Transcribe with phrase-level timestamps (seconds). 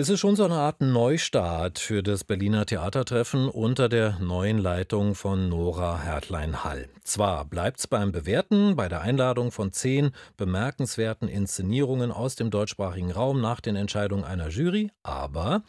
[0.00, 5.14] Es ist schon so eine Art Neustart für das Berliner Theatertreffen unter der neuen Leitung
[5.14, 6.88] von Nora Hertlein-Hall.
[7.04, 13.10] Zwar bleibt es beim Bewerten, bei der Einladung von zehn bemerkenswerten Inszenierungen aus dem deutschsprachigen
[13.10, 15.64] Raum nach den Entscheidungen einer Jury, aber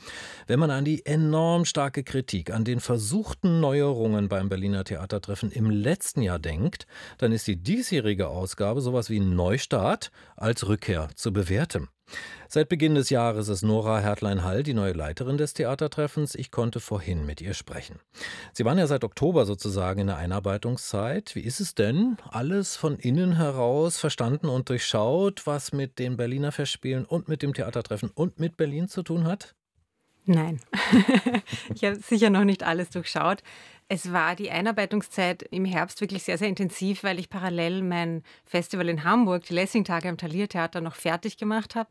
[0.47, 5.69] wenn man an die enorm starke Kritik an den versuchten Neuerungen beim Berliner Theatertreffen im
[5.69, 6.87] letzten Jahr denkt,
[7.17, 11.89] dann ist die diesjährige Ausgabe sowas wie ein Neustart als Rückkehr zu bewerten.
[12.47, 16.35] Seit Beginn des Jahres ist Nora Hertlein-Hall die neue Leiterin des Theatertreffens.
[16.35, 17.99] Ich konnte vorhin mit ihr sprechen.
[18.51, 21.33] Sie waren ja seit Oktober sozusagen in der Einarbeitungszeit.
[21.35, 26.51] Wie ist es denn, alles von innen heraus verstanden und durchschaut, was mit den Berliner
[26.51, 29.55] Festspielen und mit dem Theatertreffen und mit Berlin zu tun hat?
[30.25, 30.59] Nein,
[31.73, 33.41] ich habe sicher noch nicht alles durchschaut.
[33.93, 38.87] Es war die Einarbeitungszeit im Herbst wirklich sehr, sehr intensiv, weil ich parallel mein Festival
[38.87, 41.89] in Hamburg, die Lessing-Tage am Taliertheater, noch fertig gemacht habe.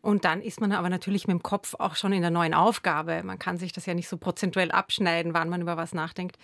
[0.00, 3.22] Und dann ist man aber natürlich mit dem Kopf auch schon in der neuen Aufgabe.
[3.22, 6.38] Man kann sich das ja nicht so prozentuell abschneiden, wann man über was nachdenkt.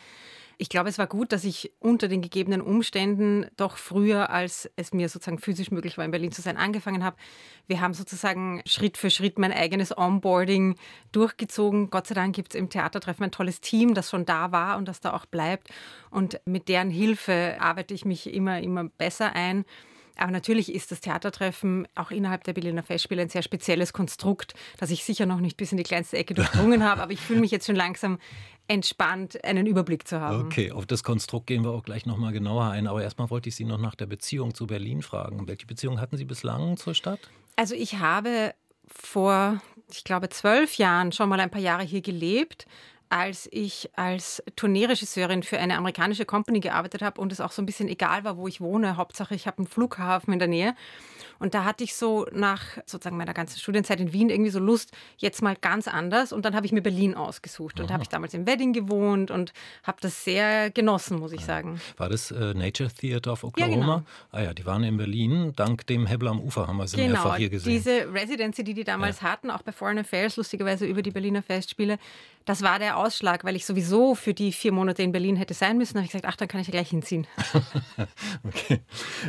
[0.61, 4.93] Ich glaube, es war gut, dass ich unter den gegebenen Umständen doch früher, als es
[4.93, 7.17] mir sozusagen physisch möglich war, in Berlin zu sein, angefangen habe.
[7.69, 10.75] Wir haben sozusagen Schritt für Schritt mein eigenes Onboarding
[11.13, 11.91] durchgezogen.
[11.91, 14.89] Gott sei Dank gibt es im Theatertreffen ein tolles Team, das schon da war und
[14.89, 15.69] das da auch bleibt.
[16.11, 19.65] Und mit deren Hilfe arbeite ich mich immer, immer besser ein.
[20.19, 24.91] Aber natürlich ist das Theatertreffen auch innerhalb der Berliner Festspiele ein sehr spezielles Konstrukt, das
[24.91, 27.03] ich sicher noch nicht bis in die kleinste Ecke durchdrungen habe.
[27.03, 28.19] Aber ich fühle mich jetzt schon langsam
[28.67, 30.47] entspannt, einen Überblick zu haben.
[30.47, 32.87] Okay, auf das Konstrukt gehen wir auch gleich nochmal genauer ein.
[32.87, 35.49] Aber erstmal wollte ich Sie noch nach der Beziehung zu Berlin fragen.
[35.49, 37.21] Welche Beziehung hatten Sie bislang zur Stadt?
[37.57, 38.55] Also ich habe
[38.87, 42.67] vor, ich glaube, zwölf Jahren schon mal ein paar Jahre hier gelebt
[43.11, 47.67] als ich als Tourneeregisseurin für eine amerikanische Company gearbeitet habe und es auch so ein
[47.67, 48.97] bisschen egal war, wo ich wohne.
[48.97, 50.75] Hauptsache, ich habe einen Flughafen in der Nähe.
[51.39, 54.93] Und da hatte ich so nach sozusagen meiner ganzen Studienzeit in Wien irgendwie so Lust,
[55.19, 56.33] jetzt mal ganz anders.
[56.33, 57.79] Und dann habe ich mir Berlin ausgesucht.
[57.81, 59.53] Und da habe ich damals im Wedding gewohnt und
[59.85, 61.81] habe das sehr genossen, muss ich sagen.
[61.97, 63.77] War das äh, Nature Theater of Oklahoma?
[63.77, 64.03] Ja, genau.
[64.33, 65.53] Ah ja, die waren in Berlin.
[65.55, 67.73] Dank dem Hebel am Ufer haben wir sie genau, mehrfach hier gesehen.
[67.73, 69.29] Diese Residency, die die damals ja.
[69.29, 71.99] hatten, auch bei Foreign Affairs, lustigerweise über die Berliner Festspiele,
[72.49, 75.79] das war der Ausschlag, weil ich sowieso für die vier Monate in Berlin hätte sein
[75.79, 75.95] müssen.
[75.95, 77.27] Da habe ich gesagt, ach, dann kann ich ja gleich hinziehen.
[78.45, 78.81] okay.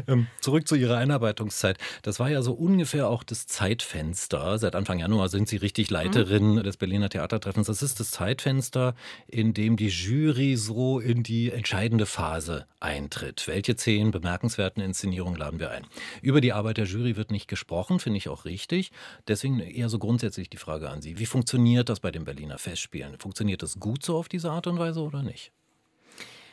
[0.07, 1.77] Ähm, zurück zu Ihrer Einarbeitungszeit.
[2.01, 4.57] Das war ja so ungefähr auch das Zeitfenster.
[4.57, 6.63] Seit Anfang Januar sind Sie richtig Leiterin mhm.
[6.63, 7.67] des Berliner Theatertreffens.
[7.67, 8.95] Das ist das Zeitfenster,
[9.27, 13.47] in dem die Jury so in die entscheidende Phase eintritt.
[13.47, 15.85] Welche zehn bemerkenswerten Inszenierungen laden wir ein?
[16.21, 18.91] Über die Arbeit der Jury wird nicht gesprochen, finde ich auch richtig.
[19.27, 21.19] Deswegen eher so grundsätzlich die Frage an Sie.
[21.19, 23.17] Wie funktioniert das bei den Berliner Festspielen?
[23.19, 25.51] Funktioniert das gut so auf diese Art und Weise oder nicht?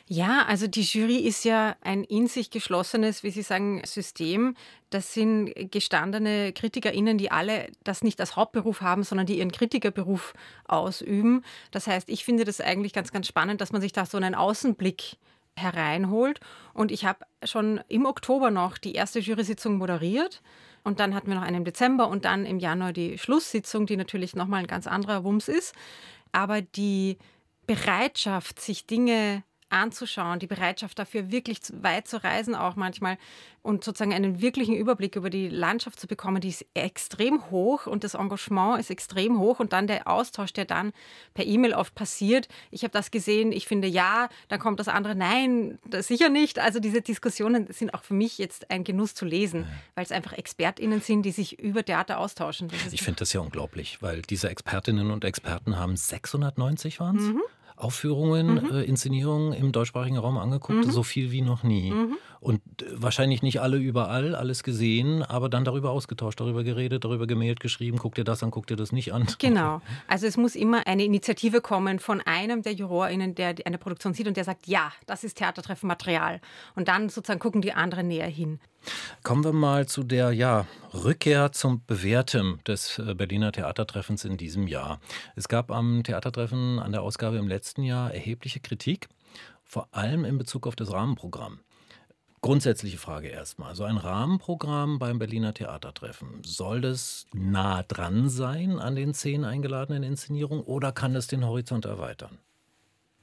[0.09, 4.55] Ja, also die Jury ist ja ein in sich geschlossenes, wie Sie sagen, System.
[4.89, 10.33] Das sind gestandene KritikerInnen, die alle das nicht als Hauptberuf haben, sondern die ihren Kritikerberuf
[10.65, 11.43] ausüben.
[11.71, 14.33] Das heißt, ich finde das eigentlich ganz, ganz spannend, dass man sich da so einen
[14.33, 15.17] Außenblick
[15.57, 16.39] hereinholt.
[16.73, 20.41] Und ich habe schon im Oktober noch die erste Jury-Sitzung moderiert.
[20.85, 23.97] Und dann hatten wir noch einen im Dezember und dann im Januar die Schlusssitzung, die
[23.97, 25.75] natürlich nochmal ein ganz anderer Wumms ist.
[26.37, 27.17] Aber die
[27.65, 33.17] Bereitschaft, sich Dinge anzuschauen, die Bereitschaft dafür, wirklich weit zu reisen, auch manchmal
[33.67, 38.05] und sozusagen einen wirklichen Überblick über die Landschaft zu bekommen, die ist extrem hoch und
[38.05, 40.93] das Engagement ist extrem hoch und dann der Austausch, der dann
[41.33, 42.47] per E-Mail oft passiert.
[42.71, 46.59] Ich habe das gesehen, ich finde ja, dann kommt das andere, nein, das sicher nicht.
[46.59, 49.67] Also diese Diskussionen sind auch für mich jetzt ein Genuss zu lesen, ja.
[49.95, 52.69] weil es einfach ExpertInnen sind, die sich über Theater austauschen.
[52.91, 57.23] ich finde das ja unglaublich, weil diese Expertinnen und Experten haben 690 waren es?
[57.23, 57.41] Mhm.
[57.77, 58.75] Aufführungen, mhm.
[58.75, 60.91] äh, Inszenierungen im deutschsprachigen Raum angeguckt, mhm.
[60.91, 61.93] so viel wie noch nie.
[62.39, 67.27] Und äh, wahrscheinlich nicht alle überall, alles gesehen, aber dann darüber ausgetauscht, darüber geredet, darüber
[67.27, 69.27] gemailt, geschrieben, guck dir das an, guck dir das nicht an.
[69.39, 69.81] Genau.
[70.07, 74.27] Also es muss immer eine Initiative kommen von einem der JurorInnen, der eine Produktion sieht
[74.27, 76.41] und der sagt, ja, das ist Theatertreffenmaterial.
[76.75, 78.59] Und dann sozusagen gucken die anderen näher hin.
[79.23, 84.67] Kommen wir mal zu der ja, Rückkehr zum Bewerten des äh, Berliner Theatertreffens in diesem
[84.67, 84.99] Jahr.
[85.35, 89.07] Es gab am Theatertreffen an der Ausgabe im letzten Jahr erhebliche Kritik,
[89.63, 91.59] vor allem in Bezug auf das Rahmenprogramm.
[92.41, 93.75] Grundsätzliche Frage erstmal.
[93.75, 100.03] So ein Rahmenprogramm beim Berliner Theatertreffen, soll das nah dran sein an den zehn eingeladenen
[100.03, 102.37] Inszenierungen oder kann es den Horizont erweitern?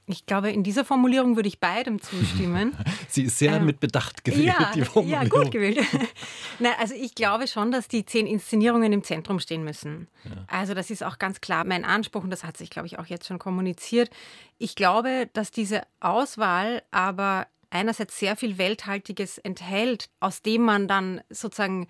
[0.06, 2.76] Ich glaube, in dieser Formulierung würde ich beidem zustimmen.
[3.08, 5.24] Sie ist sehr ähm, mit Bedacht gewählt, ja, die Formulierung.
[5.24, 5.78] Ja, gut gewählt.
[6.58, 10.08] Na, also ich glaube schon, dass die zehn Inszenierungen im Zentrum stehen müssen.
[10.24, 10.44] Ja.
[10.46, 13.06] Also das ist auch ganz klar mein Anspruch und das hat sich, glaube ich, auch
[13.06, 14.10] jetzt schon kommuniziert.
[14.58, 21.20] Ich glaube, dass diese Auswahl aber einerseits sehr viel Welthaltiges enthält, aus dem man dann
[21.30, 21.88] sozusagen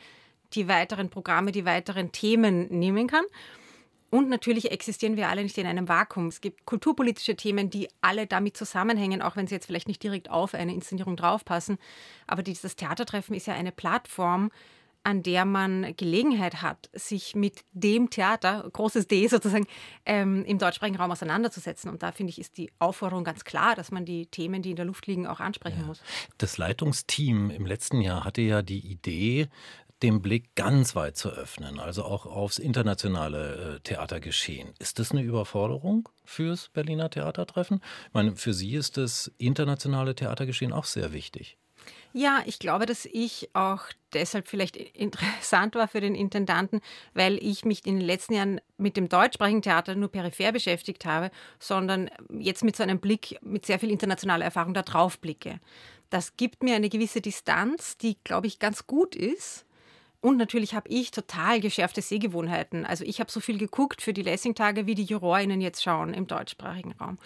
[0.53, 3.25] die weiteren Programme, die weiteren Themen nehmen kann.
[4.11, 6.29] Und natürlich existieren wir alle nicht in einem Vakuum.
[6.29, 10.31] Es gibt kulturpolitische Themen, die alle damit zusammenhängen, auch wenn sie jetzt vielleicht nicht direkt
[10.31, 11.79] auf eine Inszenierung draufpassen.
[12.29, 14.53] Aber dieses Theatertreffen ist ja eine Plattform,
[15.05, 19.67] an der man Gelegenheit hat, sich mit dem Theater, großes D sozusagen,
[20.07, 21.91] ähm, im deutschsprachigen Raum auseinanderzusetzen.
[21.91, 24.77] Und da finde ich, ist die Aufforderung ganz klar, dass man die Themen, die in
[24.77, 25.87] der Luft liegen, auch ansprechen ja.
[25.87, 26.03] muss.
[26.39, 29.49] Das Leitungsteam im letzten Jahr hatte ja die Idee,
[30.03, 34.75] den Blick ganz weit zu öffnen, also auch aufs internationale äh, Theatergeschehen.
[34.79, 37.81] Ist das eine Überforderung fürs Berliner Theatertreffen?
[38.09, 41.57] Ich meine, für Sie ist das internationale Theatergeschehen auch sehr wichtig.
[42.17, 43.83] Ja, ich glaube, dass ich auch
[44.13, 46.81] deshalb vielleicht interessant war für den Intendanten,
[47.13, 51.33] weil ich mich in den letzten Jahren mit dem deutschsprachigen Theater nur peripher beschäftigt habe,
[51.59, 55.59] sondern jetzt mit so einem Blick, mit sehr viel internationaler Erfahrung da drauf blicke.
[56.09, 59.67] Das gibt mir eine gewisse Distanz, die, glaube ich, ganz gut ist.
[60.21, 62.87] Und natürlich habe ich total geschärfte Sehgewohnheiten.
[62.87, 66.29] Also ich habe so viel geguckt für die Lessing-Tage, wie die JurorInnen jetzt schauen im
[66.29, 67.19] deutschsprachigen Raum.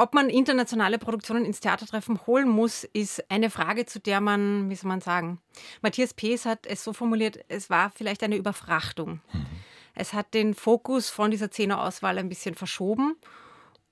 [0.00, 4.74] Ob man internationale Produktionen ins Theatertreffen holen muss, ist eine Frage, zu der man, wie
[4.74, 5.42] soll man sagen,
[5.82, 9.20] Matthias Pees hat es so formuliert, es war vielleicht eine Überfrachtung.
[9.34, 9.46] Mhm.
[9.94, 13.16] Es hat den Fokus von dieser Zehnerauswahl ein bisschen verschoben.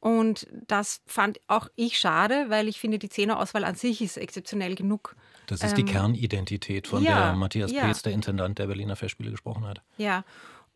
[0.01, 4.77] Und das fand auch ich schade, weil ich finde, die Zehnerauswahl an sich ist exzeptionell
[4.77, 5.15] genug.
[5.47, 7.85] Das ist ähm, die Kernidentität, von ja, der Matthias ja.
[7.85, 9.83] Pees, der Intendant der Berliner Festspiele, gesprochen hat.
[9.99, 10.25] Ja,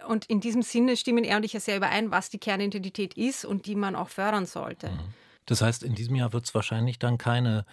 [0.06, 3.46] und in diesem Sinne stimmen er und ich ja sehr überein, was die Kernidentität ist
[3.46, 4.90] und die man auch fördern sollte.
[4.90, 5.21] Mhm.
[5.46, 7.64] Das heißt, in diesem Jahr wird es wahrscheinlich dann keine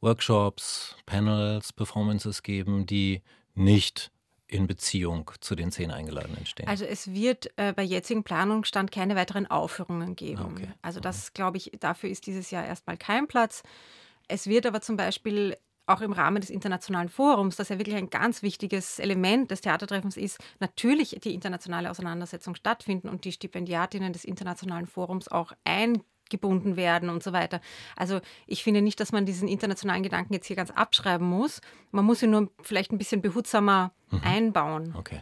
[0.00, 3.22] Workshops, Panels, Performances geben, die
[3.54, 4.10] nicht
[4.48, 6.68] in Beziehung zu den zehn Eingeladenen stehen?
[6.68, 10.52] Also es wird äh, bei jetzigen Planungsstand keine weiteren Aufführungen geben.
[10.52, 10.68] Okay.
[10.82, 13.62] Also das, glaube ich, dafür ist dieses Jahr erstmal kein Platz.
[14.28, 15.56] Es wird aber zum Beispiel
[15.86, 20.16] auch im Rahmen des Internationalen Forums, das ja wirklich ein ganz wichtiges Element des Theatertreffens
[20.16, 26.76] ist, natürlich die internationale Auseinandersetzung stattfinden und die Stipendiatinnen des Internationalen Forums auch ein gebunden
[26.76, 27.60] werden und so weiter.
[27.96, 31.60] Also ich finde nicht, dass man diesen internationalen Gedanken jetzt hier ganz abschreiben muss.
[31.92, 34.20] Man muss ihn nur vielleicht ein bisschen behutsamer mhm.
[34.22, 34.94] einbauen.
[34.96, 35.20] Okay.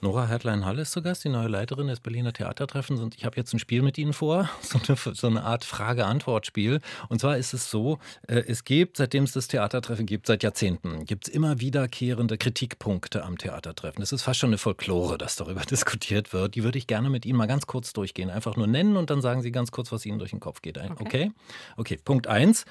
[0.00, 3.00] Nora Hertlein-Hall ist zu Gast, die neue Leiterin des Berliner Theatertreffens.
[3.00, 6.80] Und ich habe jetzt ein Spiel mit Ihnen vor, so eine, so eine Art Frage-Antwort-Spiel.
[7.08, 11.04] Und zwar ist es so, äh, es gibt, seitdem es das Theatertreffen gibt, seit Jahrzehnten,
[11.04, 14.02] gibt es immer wiederkehrende Kritikpunkte am Theatertreffen.
[14.02, 16.54] Es ist fast schon eine Folklore, dass darüber diskutiert wird.
[16.54, 18.30] Die würde ich gerne mit Ihnen mal ganz kurz durchgehen.
[18.30, 20.78] Einfach nur nennen und dann sagen Sie ganz kurz, was Ihnen durch den Kopf geht.
[20.78, 20.92] Okay?
[20.98, 21.32] Okay,
[21.76, 21.98] okay.
[22.04, 22.64] Punkt 1.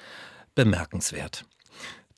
[0.54, 1.44] Bemerkenswert.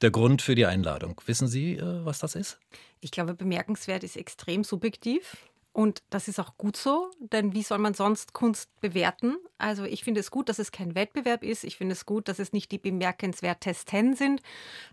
[0.03, 1.21] Der Grund für die Einladung.
[1.25, 2.59] Wissen Sie, äh, was das ist?
[3.01, 5.37] Ich glaube, bemerkenswert ist extrem subjektiv.
[5.77, 9.37] Und das ist auch gut so, denn wie soll man sonst Kunst bewerten?
[9.59, 11.65] Also ich finde es gut, dass es kein Wettbewerb ist.
[11.65, 14.41] Ich finde es gut, dass es nicht die bemerkenswertesten sind,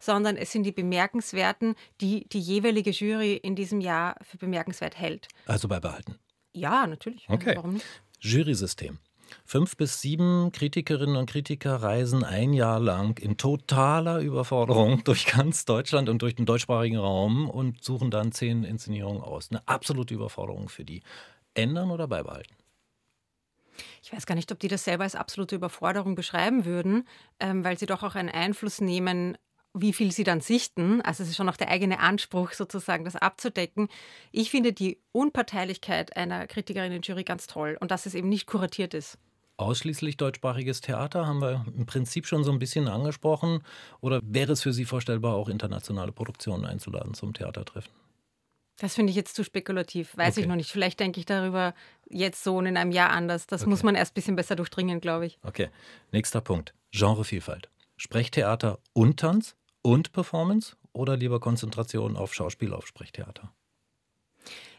[0.01, 5.29] sondern es sind die bemerkenswerten, die die jeweilige Jury in diesem Jahr für bemerkenswert hält.
[5.45, 6.19] Also beibehalten.
[6.51, 7.29] Ja, natürlich.
[7.29, 7.55] Okay.
[7.55, 7.85] Warum nicht?
[8.19, 8.99] Jury-System.
[9.45, 15.65] Fünf bis sieben Kritikerinnen und Kritiker reisen ein Jahr lang in totaler Überforderung durch ganz
[15.65, 19.49] Deutschland und durch den deutschsprachigen Raum und suchen dann zehn Inszenierungen aus.
[19.51, 21.01] Eine absolute Überforderung für die.
[21.55, 22.55] Ändern oder beibehalten?
[24.03, 27.07] Ich weiß gar nicht, ob die das selber als absolute Überforderung beschreiben würden,
[27.39, 29.37] ähm, weil sie doch auch einen Einfluss nehmen
[29.73, 31.01] wie viel sie dann sichten.
[31.01, 33.87] Also es ist schon auch der eigene Anspruch, sozusagen das abzudecken.
[34.31, 39.17] Ich finde die Unparteilichkeit einer Kritikerinnen-Jury ganz toll und dass es eben nicht kuratiert ist.
[39.57, 43.63] Ausschließlich deutschsprachiges Theater haben wir im Prinzip schon so ein bisschen angesprochen.
[44.01, 47.91] Oder wäre es für Sie vorstellbar, auch internationale Produktionen einzuladen zum Theatertreffen?
[48.77, 50.17] Das finde ich jetzt zu spekulativ.
[50.17, 50.41] Weiß okay.
[50.41, 50.71] ich noch nicht.
[50.71, 51.75] Vielleicht denke ich darüber
[52.09, 53.45] jetzt so und in einem Jahr anders.
[53.45, 53.69] Das okay.
[53.69, 55.37] muss man erst ein bisschen besser durchdringen, glaube ich.
[55.43, 55.69] Okay.
[56.11, 56.73] Nächster Punkt.
[56.91, 57.69] Genrevielfalt.
[57.95, 63.53] Sprechtheater und Tanz und Performance oder lieber Konzentration auf Schauspiel, auf Sprechtheater?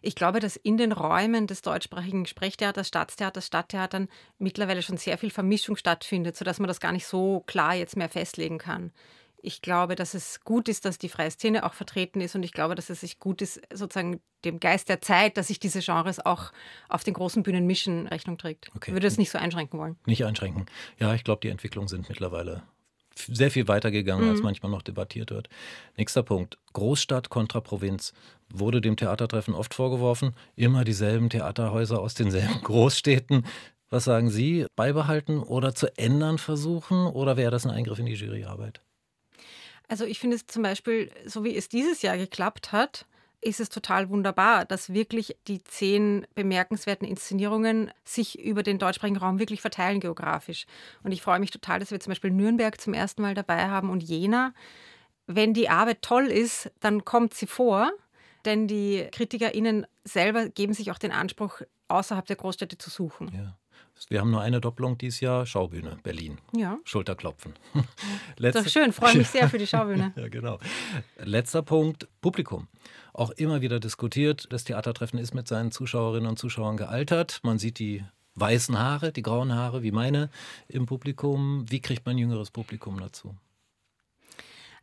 [0.03, 4.09] Ich glaube, dass in den Räumen des deutschsprachigen Sprechtheaters, Staatstheaters, Stadttheatern
[4.39, 8.11] mittlerweile schon sehr viel Vermischung stattfindet, sodass man das gar nicht so klar jetzt mehr
[8.11, 8.93] festlegen kann.
[9.41, 12.53] Ich glaube, dass es gut ist, dass die freie Szene auch vertreten ist und ich
[12.53, 16.25] glaube, dass es sich gut ist, sozusagen dem Geist der Zeit, dass sich diese Genres
[16.25, 16.53] auch
[16.89, 18.71] auf den großen Bühnen mischen, Rechnung trägt.
[18.75, 18.91] Okay.
[18.91, 19.97] Ich würde es nicht so einschränken wollen.
[20.07, 20.67] Nicht einschränken.
[20.99, 22.63] Ja, ich glaube, die Entwicklungen sind mittlerweile
[23.17, 24.31] sehr viel weitergegangen, mhm.
[24.31, 25.49] als manchmal noch debattiert wird.
[25.97, 26.59] Nächster Punkt.
[26.73, 28.13] Großstadt kontra Provinz.
[28.53, 30.35] Wurde dem Theatertreffen oft vorgeworfen.
[30.57, 33.45] Immer dieselben Theaterhäuser aus denselben Großstädten.
[33.91, 34.67] Was sagen Sie?
[34.77, 37.07] Beibehalten oder zu ändern versuchen?
[37.07, 38.81] Oder wäre das ein Eingriff in die Juryarbeit?
[39.89, 43.07] Also ich finde es zum Beispiel, so wie es dieses Jahr geklappt hat,
[43.45, 49.39] ist es total wunderbar, dass wirklich die zehn bemerkenswerten Inszenierungen sich über den deutschsprachigen Raum
[49.39, 50.67] wirklich verteilen geografisch.
[51.03, 53.91] Und ich freue mich total, dass wir zum Beispiel Nürnberg zum ersten Mal dabei haben
[53.91, 54.55] und Jena.
[55.27, 57.93] Wenn die Arbeit toll ist, dann kommt sie vor,
[58.45, 63.31] denn die KritikerInnen selber geben sich auch den Anspruch, außerhalb der Großstädte zu suchen.
[63.35, 63.57] Ja.
[64.09, 66.39] Wir haben nur eine Doppelung dieses Jahr, Schaubühne, Berlin.
[66.55, 66.79] Ja.
[66.85, 67.55] Schulterklopfen.
[68.37, 70.13] Letzter, Doch schön, freue mich sehr für die Schaubühne.
[70.17, 70.59] ja, genau.
[71.19, 72.69] Letzter Punkt, Publikum.
[73.13, 77.41] Auch immer wieder diskutiert, das Theatertreffen ist mit seinen Zuschauerinnen und Zuschauern gealtert.
[77.45, 80.29] Man sieht die weißen Haare, die grauen Haare wie meine
[80.69, 81.65] im Publikum.
[81.71, 83.37] Wie kriegt man jüngeres Publikum dazu?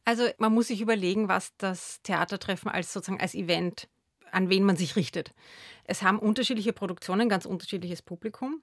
[0.06, 3.88] Also man muss sich überlegen, was das Theatertreffen als sozusagen als Event,
[4.32, 5.34] an wen man sich richtet.
[5.84, 8.62] Es haben unterschiedliche Produktionen, ganz unterschiedliches Publikum.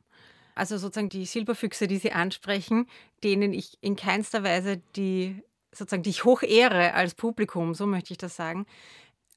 [0.59, 2.87] Also sozusagen die Silberfüchse, die Sie ansprechen,
[3.23, 8.13] denen ich in keinster Weise die sozusagen die ich hoch ehre als Publikum, so möchte
[8.13, 8.67] ich das sagen,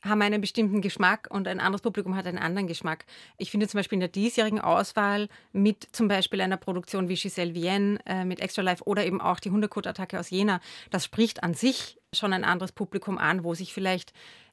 [0.04, 3.06] haben einen bestimmten Geschmack und ein anderes Publikum hat einen anderen Geschmack.
[3.38, 7.54] Ich finde zum Beispiel in der diesjährigen Auswahl mit zum Beispiel einer Produktion wie Giselle
[7.54, 10.60] Vienne äh, mit Extra Life oder eben auch die Hunderkot-Attacke aus Jena,
[10.90, 14.12] das spricht an sich schon ein anderes Publikum an, wo sich vielleicht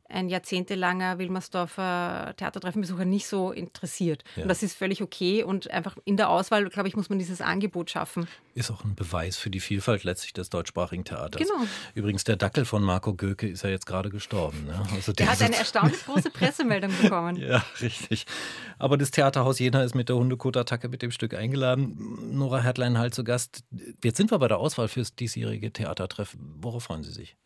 [0.08, 4.24] ein jahrzehntelanger Wilmersdorfer Theatertreffenbesucher nicht so interessiert.
[4.36, 4.42] Ja.
[4.42, 7.40] Und das ist völlig okay und einfach in der Auswahl, glaube ich, muss man dieses
[7.40, 8.26] Angebot schaffen.
[8.54, 11.40] Ist auch ein Beweis für die Vielfalt letztlich des deutschsprachigen Theaters.
[11.42, 11.66] Genau.
[11.94, 14.64] Übrigens, der Dackel von Marco Göke ist ja jetzt gerade gestorben.
[14.66, 14.82] Ne?
[14.94, 17.36] Also der hat eine erstaunlich große Pressemeldung bekommen.
[17.36, 18.24] ja, richtig.
[18.78, 22.32] Aber das Theaterhaus Jena ist mit der Hundekot-Attacke mit dem Stück eingeladen.
[22.32, 23.62] Nora Hertlein halt zu Gast.
[24.02, 26.54] Jetzt sind wir bei der Auswahl fürs diesjährige Theatertreffen.
[26.60, 27.36] Worauf freuen Sie sich?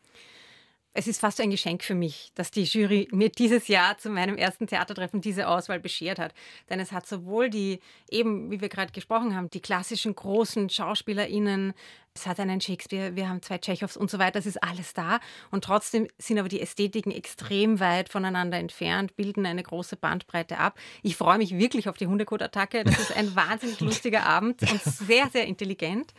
[0.94, 4.36] Es ist fast ein Geschenk für mich, dass die Jury mir dieses Jahr zu meinem
[4.36, 6.34] ersten Theatertreffen diese Auswahl beschert hat.
[6.68, 7.80] Denn es hat sowohl die,
[8.10, 11.72] eben wie wir gerade gesprochen haben, die klassischen großen SchauspielerInnen,
[12.14, 15.18] es hat einen Shakespeare, wir haben zwei Tschechows und so weiter, das ist alles da.
[15.50, 20.78] Und trotzdem sind aber die Ästhetiken extrem weit voneinander entfernt, bilden eine große Bandbreite ab.
[21.02, 22.84] Ich freue mich wirklich auf die Hundekot-Attacke.
[22.84, 26.12] Das ist ein wahnsinnig lustiger Abend und sehr, sehr intelligent.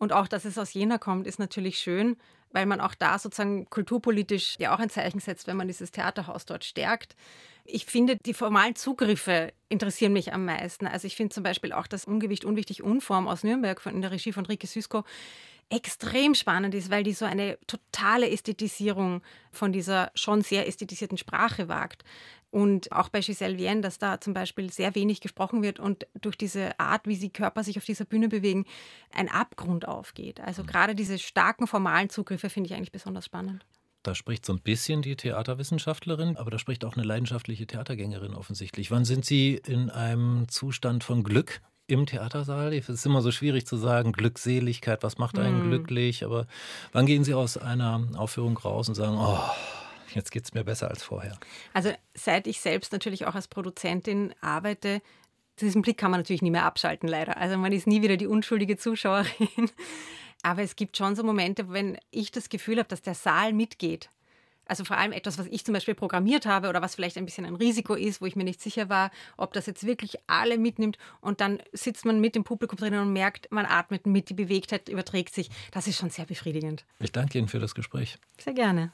[0.00, 2.16] Und auch, dass es aus Jena kommt, ist natürlich schön
[2.52, 6.46] weil man auch da sozusagen kulturpolitisch ja auch ein Zeichen setzt, wenn man dieses Theaterhaus
[6.46, 7.16] dort stärkt.
[7.64, 10.86] Ich finde, die formalen Zugriffe interessieren mich am meisten.
[10.86, 14.10] Also ich finde zum Beispiel auch das Ungewicht, Unwichtig, Unform aus Nürnberg von in der
[14.10, 15.04] Regie von Rike Süsko
[15.70, 19.22] extrem spannend ist, weil die so eine totale Ästhetisierung
[19.52, 22.04] von dieser schon sehr ästhetisierten Sprache wagt.
[22.50, 26.36] Und auch bei Giselle Vienne, dass da zum Beispiel sehr wenig gesprochen wird und durch
[26.36, 28.66] diese Art, wie sie Körper sich auf dieser Bühne bewegen,
[29.14, 30.40] ein Abgrund aufgeht.
[30.40, 30.66] Also mhm.
[30.66, 33.64] gerade diese starken formalen Zugriffe finde ich eigentlich besonders spannend.
[34.02, 38.90] Da spricht so ein bisschen die Theaterwissenschaftlerin, aber da spricht auch eine leidenschaftliche Theatergängerin offensichtlich.
[38.90, 42.72] Wann sind Sie in einem Zustand von Glück im Theatersaal?
[42.74, 45.68] Es ist immer so schwierig zu sagen, Glückseligkeit, was macht einen mm.
[45.68, 46.24] glücklich?
[46.24, 46.46] Aber
[46.92, 49.38] wann gehen Sie aus einer Aufführung raus und sagen, oh,
[50.14, 51.38] jetzt geht es mir besser als vorher?
[51.72, 55.02] Also seit ich selbst natürlich auch als Produzentin arbeite,
[55.60, 57.36] diesen Blick kann man natürlich nie mehr abschalten, leider.
[57.36, 59.48] Also man ist nie wieder die unschuldige Zuschauerin.
[60.42, 64.08] Aber es gibt schon so Momente, wenn ich das Gefühl habe, dass der Saal mitgeht.
[64.70, 67.44] Also vor allem etwas, was ich zum Beispiel programmiert habe oder was vielleicht ein bisschen
[67.44, 70.96] ein Risiko ist, wo ich mir nicht sicher war, ob das jetzt wirklich alle mitnimmt.
[71.20, 74.88] Und dann sitzt man mit dem Publikum drinnen und merkt, man atmet mit, die Bewegtheit
[74.88, 75.50] überträgt sich.
[75.72, 76.84] Das ist schon sehr befriedigend.
[77.00, 78.18] Ich danke Ihnen für das Gespräch.
[78.38, 78.92] Sehr gerne.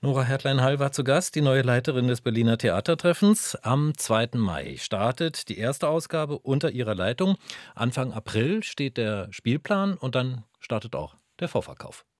[0.00, 3.54] Nora Hertlein-Hall war zu Gast, die neue Leiterin des Berliner Theatertreffens.
[3.54, 4.30] Am 2.
[4.34, 7.36] Mai startet die erste Ausgabe unter ihrer Leitung.
[7.76, 12.04] Anfang April steht der Spielplan und dann startet auch der Vorverkauf.